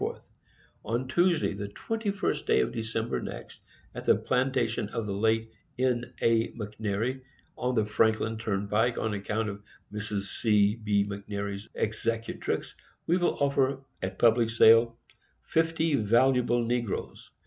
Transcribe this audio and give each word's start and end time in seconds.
On 0.83 1.07
TUESDAY, 1.07 1.53
the 1.53 1.67
21st 1.67 2.47
day 2.47 2.59
of 2.61 2.71
December 2.71 3.21
next, 3.21 3.61
at 3.93 4.03
the 4.03 4.15
Plantation 4.15 4.89
of 4.89 5.05
the 5.05 5.13
late 5.13 5.51
N. 5.77 6.13
A. 6.23 6.51
MCNAIRY, 6.53 7.21
on 7.55 7.75
the 7.75 7.85
Franklin 7.85 8.39
Turnpike, 8.39 8.97
on 8.97 9.13
account 9.13 9.47
of 9.49 9.61
Mrs. 9.93 10.23
C. 10.41 10.75
B. 10.75 11.05
McNairy, 11.05 11.67
Executrix, 11.75 12.73
we 13.05 13.17
will 13.17 13.37
offer 13.39 13.85
at 14.01 14.17
Public 14.17 14.49
Sale 14.49 14.97
FIFTY 15.43 15.93
VALUABLE 15.97 16.63
NEGROES. 16.65 17.29